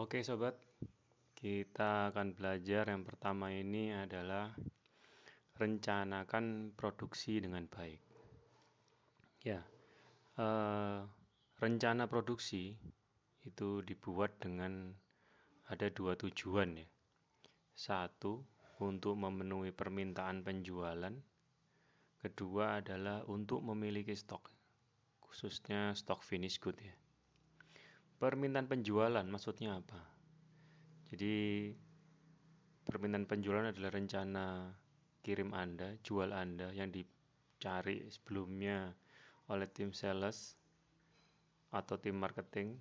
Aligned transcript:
Oke 0.00 0.24
sobat, 0.24 0.56
kita 1.36 2.08
akan 2.08 2.32
belajar 2.32 2.88
yang 2.88 3.04
pertama 3.04 3.52
ini 3.52 3.92
adalah 3.92 4.48
rencanakan 5.60 6.72
produksi 6.72 7.36
dengan 7.36 7.68
baik. 7.68 8.00
Ya, 9.44 9.60
eh, 10.40 11.04
rencana 11.60 12.08
produksi 12.08 12.72
itu 13.44 13.84
dibuat 13.84 14.40
dengan 14.40 14.88
ada 15.68 15.92
dua 15.92 16.16
tujuan 16.16 16.80
ya. 16.80 16.88
Satu, 17.76 18.40
untuk 18.80 19.20
memenuhi 19.20 19.68
permintaan 19.68 20.40
penjualan. 20.40 21.12
Kedua 22.24 22.80
adalah 22.80 23.28
untuk 23.28 23.60
memiliki 23.60 24.16
stok, 24.16 24.48
khususnya 25.20 25.92
stok 25.92 26.24
finish 26.24 26.56
good 26.56 26.80
ya. 26.80 26.96
Permintaan 28.20 28.68
penjualan 28.68 29.24
maksudnya 29.24 29.80
apa? 29.80 29.96
Jadi 31.08 31.72
permintaan 32.84 33.24
penjualan 33.24 33.64
adalah 33.64 33.96
rencana 33.96 34.76
kirim 35.24 35.56
Anda, 35.56 35.96
jual 36.04 36.28
Anda 36.36 36.68
yang 36.76 36.92
dicari 36.92 38.04
sebelumnya 38.12 38.92
oleh 39.48 39.64
tim 39.72 39.96
sales 39.96 40.52
atau 41.72 41.96
tim 41.96 42.20
marketing 42.20 42.76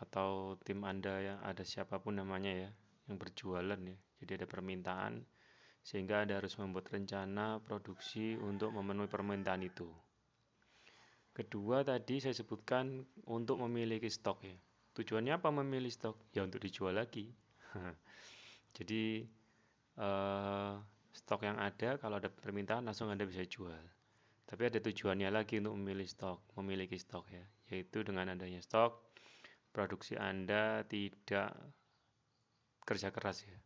atau 0.00 0.56
tim 0.64 0.80
Anda 0.80 1.20
yang 1.20 1.38
ada 1.44 1.60
siapa 1.60 2.00
pun 2.00 2.16
namanya 2.16 2.56
ya 2.56 2.70
yang 3.04 3.20
berjualan 3.20 3.76
ya. 3.76 3.98
Jadi 4.24 4.32
ada 4.40 4.46
permintaan 4.48 5.28
sehingga 5.84 6.24
Anda 6.24 6.40
harus 6.40 6.56
membuat 6.56 6.88
rencana 6.88 7.60
produksi 7.60 8.32
untuk 8.40 8.72
memenuhi 8.72 9.12
permintaan 9.12 9.60
itu. 9.60 9.92
Kedua 11.30 11.86
tadi 11.86 12.18
saya 12.18 12.34
sebutkan 12.34 13.00
untuk 13.30 13.62
memiliki 13.62 14.10
stok 14.10 14.38
ya. 14.44 14.56
Tujuannya 14.98 15.38
apa 15.38 15.48
memilih 15.54 15.88
stok? 15.88 16.34
Ya 16.34 16.42
untuk 16.42 16.58
dijual 16.60 16.98
lagi. 16.98 17.30
Jadi 18.76 19.22
eh, 19.94 20.72
stok 21.14 21.40
yang 21.46 21.58
ada 21.62 21.98
kalau 22.02 22.18
ada 22.18 22.28
permintaan 22.30 22.86
langsung 22.86 23.08
Anda 23.08 23.26
bisa 23.26 23.46
jual. 23.46 23.80
Tapi 24.50 24.62
ada 24.66 24.82
tujuannya 24.82 25.30
lagi 25.30 25.62
untuk 25.62 25.78
memilih 25.78 26.10
stok, 26.10 26.42
memiliki 26.58 26.98
stok 26.98 27.30
ya, 27.30 27.46
yaitu 27.70 28.02
dengan 28.02 28.34
adanya 28.34 28.58
stok 28.58 29.10
produksi 29.70 30.18
Anda 30.18 30.82
tidak 30.90 31.54
kerja 32.82 33.14
keras 33.14 33.46
ya. 33.46 33.58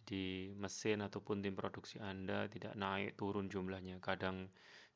Jadi 0.00 0.52
mesin 0.56 1.04
ataupun 1.04 1.40
tim 1.44 1.56
produksi 1.56 2.00
Anda 2.00 2.48
tidak 2.48 2.76
naik 2.76 3.16
turun 3.16 3.48
jumlahnya. 3.48 4.00
Kadang 4.00 4.48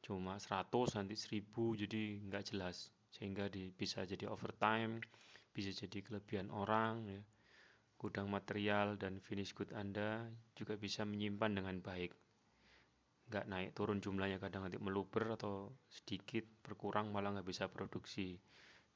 cuma 0.04 0.38
100 0.38 0.94
nanti 0.96 1.14
1000 1.14 1.74
jadi 1.74 2.22
nggak 2.27 2.54
jelas. 2.54 2.91
Sehingga 3.08 3.48
di, 3.48 3.72
bisa 3.72 4.04
jadi 4.04 4.28
overtime 4.28 5.00
bisa 5.58 5.74
jadi 5.74 5.98
kelebihan 6.06 6.54
orang 6.54 7.02
ya. 7.10 7.22
gudang 7.98 8.30
material 8.30 8.94
dan 8.94 9.19
finish 9.19 9.50
good 9.58 9.74
Anda 9.74 10.30
juga 10.54 10.78
bisa 10.78 11.02
menyimpan 11.02 11.50
dengan 11.50 11.82
baik. 11.82 12.14
Nggak 13.26 13.44
naik 13.50 13.70
turun 13.74 13.98
jumlahnya 13.98 14.38
kadang 14.38 14.62
nanti 14.62 14.78
meluber 14.78 15.34
atau 15.34 15.74
sedikit 15.91 16.46
berkurang 16.62 17.10
malah 17.10 17.34
nggak 17.34 17.48
bisa 17.50 17.66
produksi. 17.66 18.38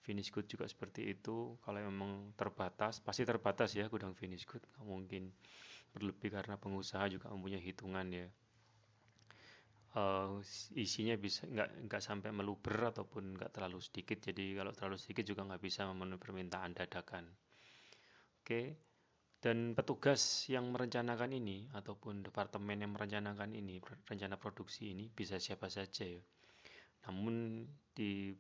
Finish 0.06 0.30
good 0.30 0.46
juga 0.46 0.70
seperti 0.70 1.10
itu. 1.18 1.58
Kalau 1.66 1.82
memang 1.82 2.30
terbatas 2.38 3.02
pasti 3.02 3.26
terbatas 3.26 3.74
ya 3.74 3.90
gudang 3.90 4.14
finish 4.14 4.46
good. 4.46 4.62
Nggak 4.62 4.86
mungkin 4.86 5.34
berlebih 5.90 6.30
karena 6.30 6.54
pengusaha 6.54 7.10
juga 7.10 7.26
mempunyai 7.34 7.58
hitungan 7.58 8.06
ya 8.06 8.30
uh, 9.96 10.40
isinya 10.76 11.14
bisa 11.20 11.44
nggak 11.48 11.88
nggak 11.88 12.02
sampai 12.02 12.30
meluber 12.32 12.92
ataupun 12.92 13.36
nggak 13.36 13.50
terlalu 13.52 13.78
sedikit. 13.80 14.18
Jadi 14.20 14.56
kalau 14.56 14.72
terlalu 14.72 14.96
sedikit 15.00 15.24
juga 15.28 15.44
nggak 15.48 15.62
bisa 15.62 15.84
memenuhi 15.88 16.20
permintaan 16.20 16.72
dadakan. 16.76 17.24
Oke. 18.40 18.62
Dan 19.42 19.74
petugas 19.74 20.46
yang 20.46 20.70
merencanakan 20.70 21.34
ini 21.34 21.66
ataupun 21.74 22.22
departemen 22.22 22.78
yang 22.78 22.94
merencanakan 22.94 23.50
ini 23.58 23.82
rencana 23.82 24.38
produksi 24.38 24.94
ini 24.94 25.10
bisa 25.10 25.34
siapa 25.42 25.66
saja 25.66 26.06
ya. 26.06 26.22
Namun 27.10 27.66
di 27.90 28.30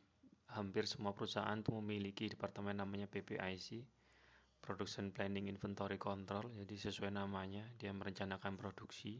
hampir 0.54 0.86
semua 0.86 1.10
perusahaan 1.10 1.58
itu 1.58 1.74
memiliki 1.74 2.30
departemen 2.30 2.78
namanya 2.78 3.10
PPIC 3.10 3.82
Production 4.62 5.10
Planning 5.10 5.50
Inventory 5.50 5.98
Control. 5.98 6.54
Jadi 6.54 6.74
sesuai 6.78 7.10
namanya 7.10 7.66
dia 7.82 7.90
merencanakan 7.90 8.54
produksi 8.54 9.18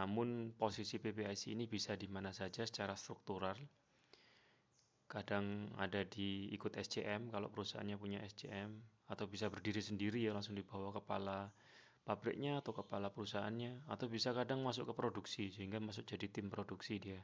namun 0.00 0.56
posisi 0.56 0.96
PPIC 0.96 1.52
ini 1.52 1.68
bisa 1.68 1.92
di 1.92 2.08
mana 2.08 2.32
saja 2.32 2.64
secara 2.64 2.96
struktural. 2.96 3.60
Kadang 5.04 5.76
ada 5.76 6.08
di 6.08 6.48
ikut 6.56 6.72
SCM 6.72 7.28
kalau 7.28 7.52
perusahaannya 7.52 8.00
punya 8.00 8.24
SCM 8.24 8.80
atau 9.12 9.28
bisa 9.28 9.52
berdiri 9.52 9.84
sendiri 9.84 10.24
ya 10.24 10.32
langsung 10.32 10.56
dibawa 10.56 10.88
kepala 10.96 11.52
pabriknya 12.08 12.64
atau 12.64 12.72
kepala 12.72 13.12
perusahaannya 13.12 13.92
atau 13.92 14.08
bisa 14.08 14.32
kadang 14.32 14.64
masuk 14.64 14.88
ke 14.88 14.94
produksi 14.96 15.52
sehingga 15.52 15.76
masuk 15.84 16.08
jadi 16.08 16.32
tim 16.32 16.48
produksi 16.48 16.96
dia. 16.96 17.20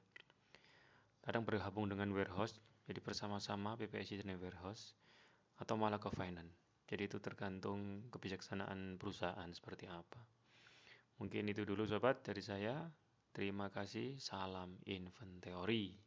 Kadang 1.24 1.48
bergabung 1.48 1.88
dengan 1.88 2.12
warehouse 2.12 2.60
jadi 2.84 3.00
bersama-sama 3.00 3.80
PPIC 3.80 4.20
dan 4.20 4.36
warehouse 4.36 4.92
atau 5.56 5.80
malah 5.80 5.96
ke 5.96 6.12
finance. 6.12 6.52
Jadi 6.92 7.08
itu 7.08 7.24
tergantung 7.24 8.04
kebijaksanaan 8.12 9.00
perusahaan 9.00 9.48
seperti 9.48 9.88
apa. 9.88 10.35
Mungkin 11.16 11.48
itu 11.48 11.64
dulu 11.64 11.88
sobat 11.88 12.20
dari 12.20 12.44
saya. 12.44 12.88
Terima 13.32 13.68
kasih. 13.72 14.20
Salam 14.20 14.76
Inventory. 14.84 16.05